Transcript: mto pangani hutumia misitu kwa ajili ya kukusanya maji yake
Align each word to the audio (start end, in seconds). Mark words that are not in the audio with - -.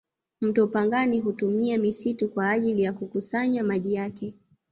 mto 0.41 0.67
pangani 0.67 1.19
hutumia 1.19 1.77
misitu 1.77 2.29
kwa 2.29 2.49
ajili 2.49 2.81
ya 2.83 2.93
kukusanya 2.93 3.63
maji 3.63 3.93
yake 3.93 4.33